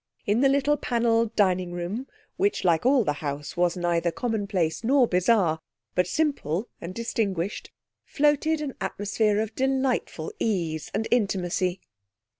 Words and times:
In 0.25 0.41
the 0.41 0.49
little 0.49 0.77
panelled 0.77 1.35
dining 1.35 1.73
room 1.73 2.07
which, 2.35 2.63
like 2.63 2.87
all 2.87 3.03
the 3.03 3.13
house, 3.21 3.55
was 3.55 3.77
neither 3.77 4.09
commonplace 4.11 4.83
nor 4.83 5.07
bizarre, 5.07 5.59
but 5.93 6.07
simple 6.07 6.67
and 6.81 6.95
distinguished, 6.95 7.69
floated 8.03 8.61
an 8.61 8.73
atmosphere 8.81 9.39
of 9.39 9.53
delightful 9.53 10.33
ease 10.39 10.89
and 10.95 11.07
intimacy. 11.11 11.81